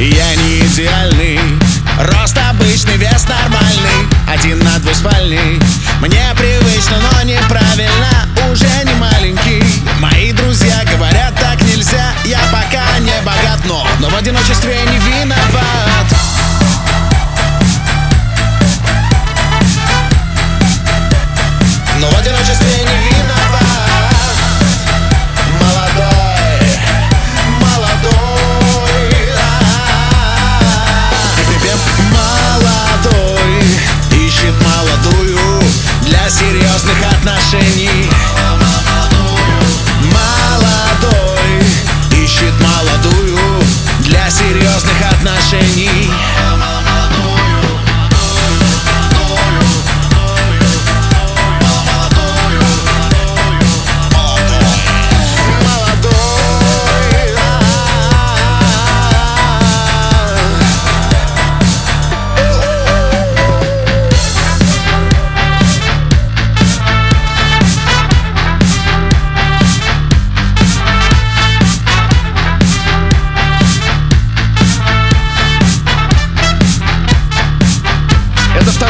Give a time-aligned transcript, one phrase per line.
[0.00, 1.38] Я не идеальный
[1.98, 4.94] Рост обычный, вес нормальный Один на две
[6.00, 9.62] Мне привычно, но неправильно Уже не маленький.
[9.98, 16.19] Мои друзья говорят, так нельзя Я пока не богат, но Но в одиночестве не виноват.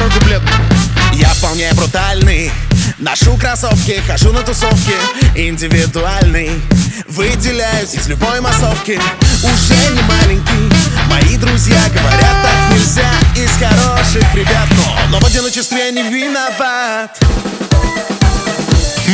[0.01, 0.43] второй куплет
[1.13, 2.51] Я вполне брутальный.
[2.99, 4.95] Ношу кроссовки, хожу на тусовки.
[5.35, 6.51] Индивидуальный.
[7.09, 9.01] Выделяюсь из любой массовки.
[9.43, 10.75] Уже не маленький.
[11.09, 14.69] Мои друзья говорят, так нельзя Из хороших ребят.
[14.77, 17.19] Но, но в одиночестве не виноват.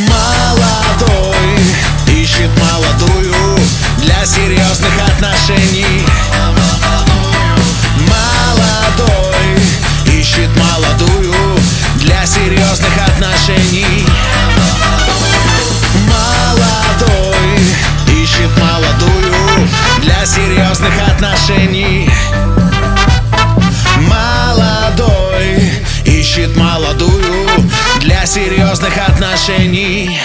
[0.09, 1.37] Молодой.
[2.09, 3.34] Ищет молодую
[3.98, 5.96] Для серьезных отношений.
[20.77, 22.11] Серьезных отношений.
[23.97, 25.71] Молодой
[26.05, 27.47] ищет молодую
[28.00, 30.19] для серьезных отношений